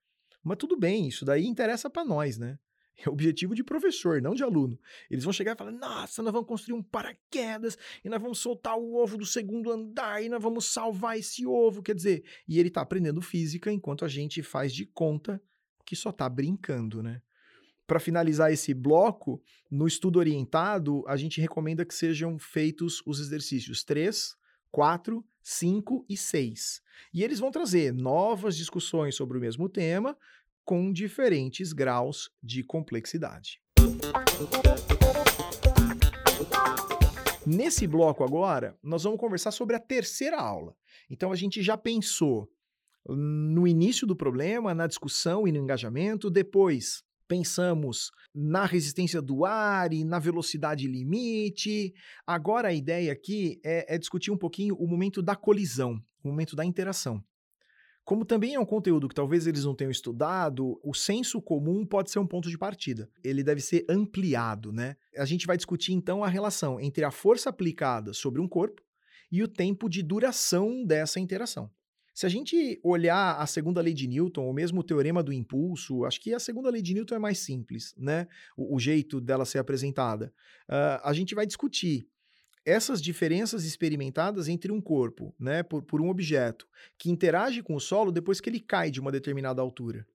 [0.44, 2.59] Mas tudo bem, isso daí interessa para nós, né?
[3.04, 4.78] É objetivo de professor, não de aluno.
[5.11, 8.78] Eles vão chegar e falar: nossa, nós vamos construir um paraquedas e nós vamos soltar
[8.78, 11.83] o ovo do segundo andar e nós vamos salvar esse ovo.
[11.83, 15.42] Quer dizer, e ele está aprendendo física enquanto a gente faz de conta
[15.85, 17.20] que só está brincando, né?
[17.87, 23.85] Para finalizar esse bloco, no estudo orientado, a gente recomenda que sejam feitos os exercícios
[23.85, 24.37] 3,
[24.70, 26.80] 4, 5 e 6.
[27.12, 30.16] E eles vão trazer novas discussões sobre o mesmo tema,
[30.64, 33.61] com diferentes graus de complexidade.
[37.46, 40.74] Nesse bloco agora, nós vamos conversar sobre a terceira aula.
[41.11, 42.50] Então a gente já pensou
[43.07, 47.04] no início do problema, na discussão e no engajamento, depois
[47.35, 51.92] pensamos na resistência do ar e na velocidade limite.
[52.25, 56.55] Agora a ideia aqui é, é discutir um pouquinho o momento da colisão, o momento
[56.55, 57.20] da interação.
[58.05, 62.11] Como também é um conteúdo que talvez eles não tenham estudado, o senso comum pode
[62.11, 63.11] ser um ponto de partida.
[63.25, 64.94] Ele deve ser ampliado, né?
[65.16, 68.81] A gente vai discutir então a relação entre a força aplicada sobre um corpo
[69.33, 71.68] e o tempo de duração dessa interação.
[72.14, 76.05] Se a gente olhar a segunda lei de Newton, ou mesmo o teorema do impulso,
[76.05, 78.29] acho que a segunda lei de Newton é mais simples, né?
[78.57, 80.33] O, o jeito dela ser apresentada.
[80.68, 82.07] Uh, a gente vai discutir
[82.64, 87.81] essas diferenças experimentadas entre um corpo, né, por, por um objeto, que interage com o
[87.81, 90.07] solo depois que ele cai de uma determinada altura.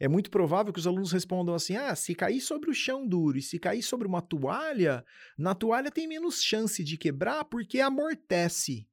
[0.00, 3.36] É muito provável que os alunos respondam assim: ah, se cair sobre o chão duro
[3.36, 5.04] e se cair sobre uma toalha,
[5.36, 8.86] na toalha tem menos chance de quebrar porque amortece.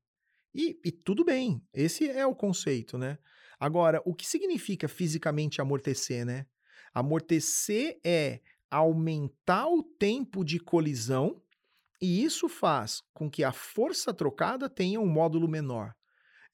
[0.55, 3.17] E, e tudo bem, esse é o conceito, né?
[3.59, 6.45] Agora, o que significa fisicamente amortecer, né?
[6.93, 8.39] Amortecer é
[8.71, 11.41] aumentar o tempo de colisão
[12.01, 15.93] e isso faz com que a força trocada tenha um módulo menor.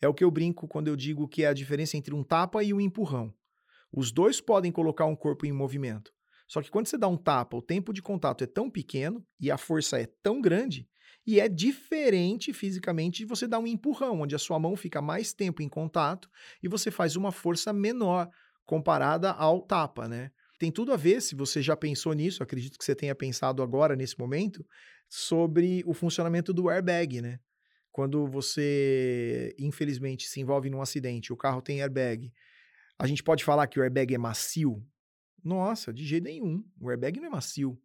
[0.01, 2.63] É o que eu brinco quando eu digo que é a diferença entre um tapa
[2.63, 3.31] e um empurrão.
[3.93, 6.11] Os dois podem colocar um corpo em movimento.
[6.47, 9.51] Só que quando você dá um tapa, o tempo de contato é tão pequeno e
[9.51, 10.89] a força é tão grande,
[11.25, 15.33] e é diferente fisicamente de você dar um empurrão, onde a sua mão fica mais
[15.33, 16.29] tempo em contato
[16.61, 18.29] e você faz uma força menor
[18.65, 20.31] comparada ao tapa, né?
[20.57, 23.95] Tem tudo a ver, se você já pensou nisso, acredito que você tenha pensado agora
[23.95, 24.65] nesse momento,
[25.09, 27.39] sobre o funcionamento do airbag, né?
[27.91, 32.31] Quando você, infelizmente, se envolve num acidente, o carro tem airbag,
[32.97, 34.85] a gente pode falar que o airbag é macio?
[35.43, 36.63] Nossa, de jeito nenhum.
[36.79, 37.77] O airbag não é macio.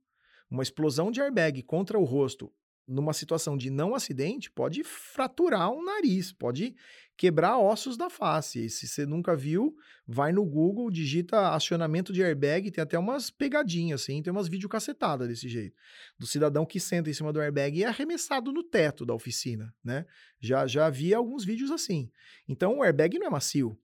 [0.50, 2.52] Uma explosão de airbag contra o rosto
[2.86, 6.74] numa situação de não acidente, pode fraturar um nariz, pode
[7.16, 8.66] quebrar ossos da face.
[8.66, 9.74] E se você nunca viu,
[10.06, 15.26] vai no Google, digita acionamento de airbag, tem até umas pegadinhas, assim, tem umas videocacetadas
[15.26, 15.74] desse jeito.
[16.18, 19.74] Do cidadão que senta em cima do airbag e é arremessado no teto da oficina,
[19.82, 20.06] né?
[20.38, 22.10] Já, já vi alguns vídeos assim.
[22.46, 23.76] Então o airbag não é macio.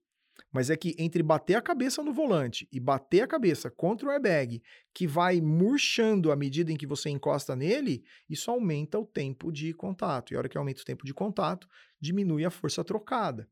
[0.52, 4.10] Mas é que entre bater a cabeça no volante e bater a cabeça contra o
[4.10, 4.62] airbag,
[4.92, 9.72] que vai murchando à medida em que você encosta nele, isso aumenta o tempo de
[9.72, 10.32] contato.
[10.32, 11.66] E a hora que aumenta o tempo de contato,
[11.98, 13.48] diminui a força trocada.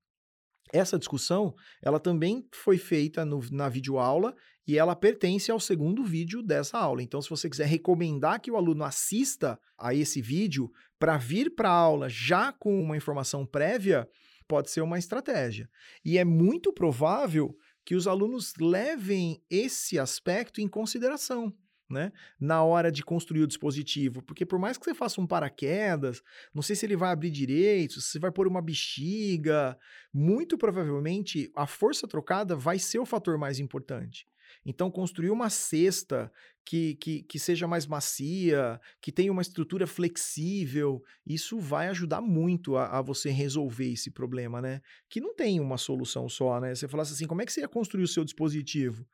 [0.72, 4.36] Essa discussão, ela também foi feita no, na videoaula
[4.66, 7.02] e ela pertence ao segundo vídeo dessa aula.
[7.02, 11.70] Então, se você quiser recomendar que o aluno assista a esse vídeo para vir para
[11.70, 14.08] a aula já com uma informação prévia,
[14.50, 15.70] pode ser uma estratégia.
[16.04, 21.54] E é muito provável que os alunos levem esse aspecto em consideração.
[21.88, 26.22] Né, na hora de construir o dispositivo, porque por mais que você faça um paraquedas,
[26.54, 29.76] não sei se ele vai abrir direito, se vai pôr uma bexiga,
[30.14, 34.24] muito provavelmente a força trocada vai ser o fator mais importante.
[34.64, 36.30] Então, construir uma cesta
[36.64, 42.76] que, que, que seja mais macia, que tenha uma estrutura flexível, isso vai ajudar muito
[42.76, 44.82] a, a, você resolver esse problema, né?
[45.08, 46.74] Que não tem uma solução só, né?
[46.74, 49.06] Você falasse assim, como é que você ia construir o seu dispositivo?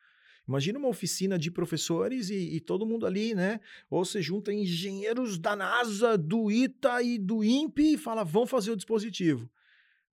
[0.48, 3.60] Imagina uma oficina de professores e, e, todo mundo ali, né?
[3.90, 8.70] Ou você junta engenheiros da NASA, do ITA e do INPE e fala, vão fazer
[8.70, 9.50] o dispositivo.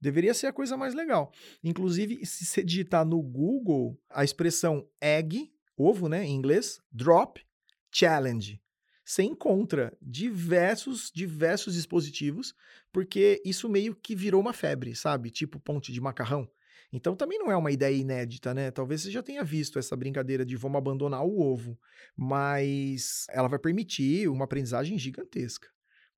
[0.03, 1.31] Deveria ser a coisa mais legal.
[1.63, 7.41] Inclusive, se você digitar no Google a expressão egg, ovo, né, em inglês, drop,
[7.89, 8.61] challenge,
[9.05, 12.53] você encontra diversos, diversos dispositivos,
[12.91, 15.29] porque isso meio que virou uma febre, sabe?
[15.29, 16.49] Tipo ponte de macarrão.
[16.91, 18.71] Então também não é uma ideia inédita, né?
[18.71, 21.79] Talvez você já tenha visto essa brincadeira de vamos abandonar o ovo,
[22.13, 25.69] mas ela vai permitir uma aprendizagem gigantesca.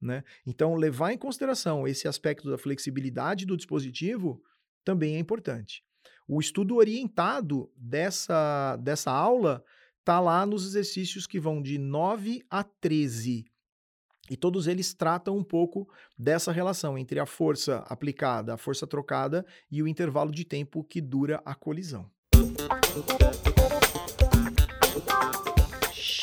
[0.06, 0.24] Né?
[0.46, 4.40] Então, levar em consideração esse aspecto da flexibilidade do dispositivo
[4.84, 5.84] também é importante.
[6.28, 9.64] O estudo orientado dessa, dessa aula
[10.00, 13.46] está lá nos exercícios que vão de 9 a 13.
[14.30, 15.88] E todos eles tratam um pouco
[16.18, 21.02] dessa relação entre a força aplicada, a força trocada e o intervalo de tempo que
[21.02, 22.10] dura a colisão.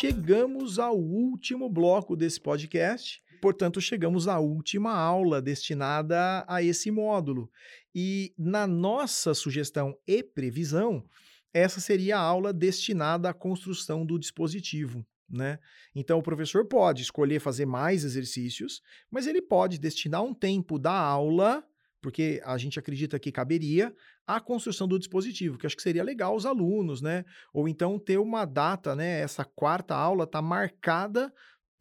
[0.02, 3.22] chegamos ao último bloco desse podcast.
[3.42, 7.50] Portanto, chegamos à última aula destinada a esse módulo.
[7.92, 11.04] E na nossa sugestão e previsão,
[11.52, 15.04] essa seria a aula destinada à construção do dispositivo.
[15.28, 15.58] Né?
[15.92, 18.80] Então, o professor pode escolher fazer mais exercícios,
[19.10, 21.66] mas ele pode destinar um tempo da aula
[22.00, 23.94] porque a gente acredita que caberia
[24.26, 27.24] a construção do dispositivo, que acho que seria legal os alunos, né?
[27.52, 29.20] Ou então ter uma data, né?
[29.20, 31.32] Essa quarta aula está marcada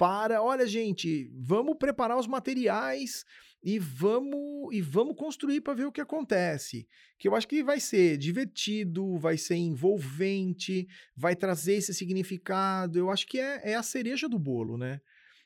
[0.01, 3.23] para, olha, gente, vamos preparar os materiais
[3.63, 6.87] e vamos e vamos construir para ver o que acontece.
[7.19, 12.97] Que eu acho que vai ser divertido, vai ser envolvente, vai trazer esse significado.
[12.97, 14.99] Eu acho que é, é a cereja do bolo, né?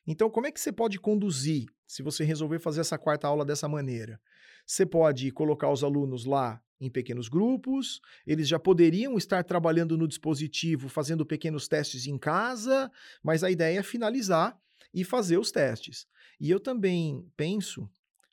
[0.08, 3.68] Então, como é que você pode conduzir se você resolver fazer essa quarta aula dessa
[3.68, 4.22] maneira?
[4.66, 10.08] Você pode colocar os alunos lá em pequenos grupos, eles já poderiam estar trabalhando no
[10.08, 12.92] dispositivo, fazendo pequenos testes em casa,
[13.24, 14.60] mas a ideia é finalizar
[14.94, 16.08] e fazer os testes.
[16.40, 17.90] E eu também penso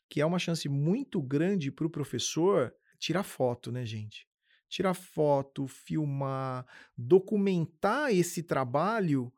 [0.09, 4.29] que é uma chance muito grande para o professor tirar foto, né, gente?
[4.69, 6.67] Tirar foto, filmar,
[6.97, 9.33] documentar esse trabalho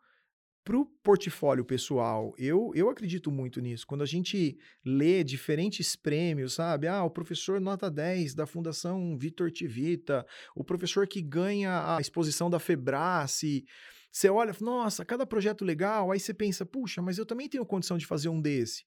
[0.64, 3.86] para o portfólio pessoal, eu, eu acredito muito nisso.
[3.86, 6.88] Quando a gente lê diferentes prêmios, sabe?
[6.88, 12.48] Ah, o professor nota 10 da Fundação Vitor Tivita, o professor que ganha a exposição
[12.48, 13.66] da Febrace.
[14.10, 17.98] Você olha, nossa, cada projeto legal, aí você pensa, puxa, mas eu também tenho condição
[17.98, 18.86] de fazer um desse.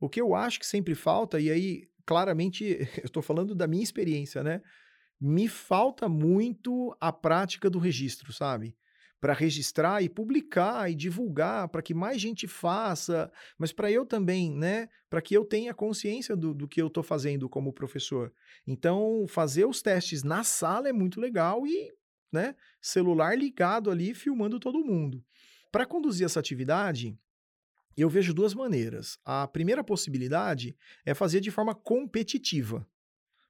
[0.00, 2.64] O que eu acho que sempre falta, e aí, claramente,
[2.96, 4.62] eu estou falando da minha experiência, né?
[5.20, 8.74] Me falta muito a prática do registro, sabe?
[9.20, 14.50] Para registrar e publicar e divulgar para que mais gente faça, mas para eu também,
[14.50, 14.88] né?
[15.10, 18.32] Para que eu tenha consciência do, do que eu estou fazendo como professor.
[18.66, 21.92] Então, fazer os testes na sala é muito legal e,
[22.32, 22.54] né?
[22.80, 25.22] Celular ligado ali, filmando todo mundo.
[25.70, 27.16] Para conduzir essa atividade,
[27.96, 29.18] eu vejo duas maneiras.
[29.24, 32.88] A primeira possibilidade é fazer de forma competitiva.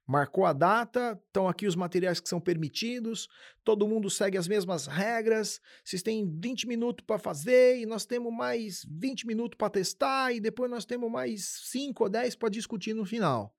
[0.07, 3.27] Marcou a data, estão aqui os materiais que são permitidos,
[3.63, 8.33] todo mundo segue as mesmas regras, vocês têm 20 minutos para fazer e nós temos
[8.33, 12.93] mais 20 minutos para testar e depois nós temos mais 5 ou 10 para discutir
[12.93, 13.55] no final.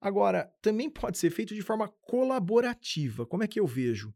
[0.00, 3.24] Agora, também pode ser feito de forma colaborativa.
[3.24, 4.12] Como é que eu vejo?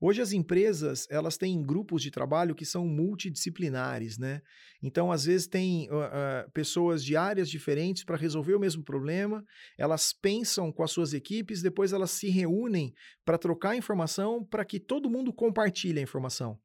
[0.00, 4.42] Hoje as empresas, elas têm grupos de trabalho que são multidisciplinares, né?
[4.82, 9.44] Então, às vezes tem uh, uh, pessoas de áreas diferentes para resolver o mesmo problema,
[9.78, 12.92] elas pensam com as suas equipes, depois elas se reúnem
[13.24, 16.58] para trocar informação para que todo mundo compartilhe a informação.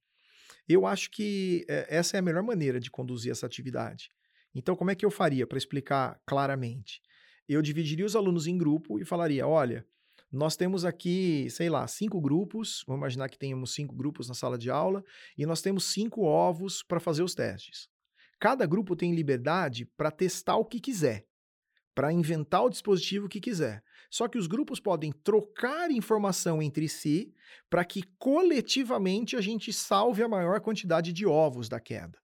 [0.68, 4.10] Eu acho que uh, essa é a melhor maneira de conduzir essa atividade.
[4.54, 7.02] Então, como é que eu faria para explicar claramente?
[7.48, 9.86] Eu dividiria os alunos em grupo e falaria: olha,
[10.32, 12.84] nós temos aqui, sei lá, cinco grupos.
[12.88, 15.04] Vamos imaginar que tenhamos cinco grupos na sala de aula
[15.38, 17.90] e nós temos cinco ovos para fazer os testes.
[18.40, 21.26] Cada grupo tem liberdade para testar o que quiser,
[21.96, 23.84] para inventar o dispositivo que quiser.
[24.10, 27.34] Só que os grupos podem trocar informação entre si
[27.70, 32.18] para que coletivamente a gente salve a maior quantidade de ovos da queda.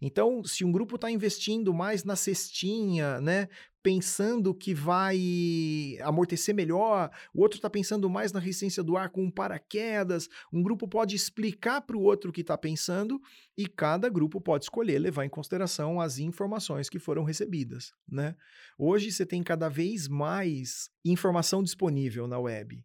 [0.00, 3.48] Então, se um grupo está investindo mais na cestinha, né,
[3.86, 9.22] pensando que vai amortecer melhor, o outro está pensando mais na resistência do ar com
[9.22, 13.20] um paraquedas, um grupo pode explicar para o outro que está pensando
[13.56, 17.92] e cada grupo pode escolher levar em consideração as informações que foram recebidas.
[18.10, 18.34] Né?
[18.76, 22.84] Hoje você tem cada vez mais informação disponível na web.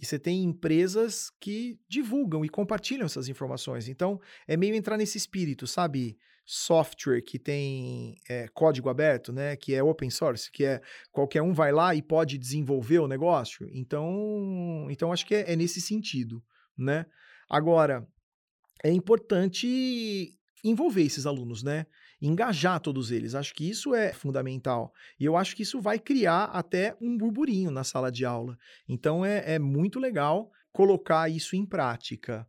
[0.00, 3.88] E você tem empresas que divulgam e compartilham essas informações.
[3.88, 6.16] Então, é meio entrar nesse espírito, sabe?
[6.52, 10.80] software que tem é, código aberto, né, que é open source, que é
[11.12, 13.68] qualquer um vai lá e pode desenvolver o negócio.
[13.72, 16.42] Então, então acho que é, é nesse sentido,
[16.76, 17.06] né?
[17.48, 18.04] Agora,
[18.82, 21.86] é importante envolver esses alunos, né?
[22.20, 23.34] Engajar todos eles.
[23.34, 24.92] Acho que isso é fundamental.
[25.18, 28.58] E eu acho que isso vai criar até um burburinho na sala de aula.
[28.88, 32.46] Então é, é muito legal colocar isso em prática.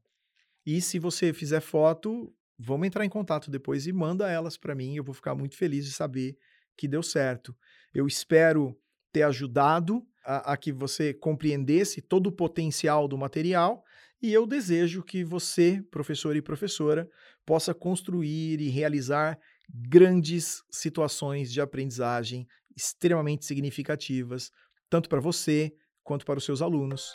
[0.65, 4.95] E se você fizer foto, vamos entrar em contato depois e manda elas para mim.
[4.95, 6.37] Eu vou ficar muito feliz de saber
[6.77, 7.55] que deu certo.
[7.93, 8.77] Eu espero
[9.11, 13.83] ter ajudado a, a, que você compreendesse todo o potencial do material
[14.21, 17.09] e eu desejo que você, professor e professora,
[17.45, 19.37] possa construir e realizar
[19.73, 24.51] grandes situações de aprendizagem extremamente significativas,
[24.89, 27.13] tanto para você quanto para os seus alunos.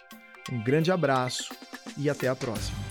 [0.53, 1.55] Um grande abraço
[1.99, 2.86] e até a próxima.